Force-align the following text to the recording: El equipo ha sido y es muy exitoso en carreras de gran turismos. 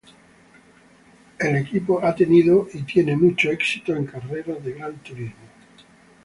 El 1.37 1.57
equipo 1.57 2.01
ha 2.03 2.17
sido 2.17 2.67
y 2.73 2.79
es 3.01 3.17
muy 3.19 3.35
exitoso 3.39 3.95
en 3.99 4.07
carreras 4.07 4.63
de 4.65 4.73
gran 4.73 4.95
turismos. 5.03 5.45